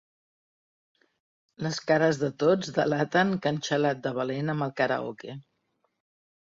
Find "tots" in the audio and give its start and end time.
2.45-2.73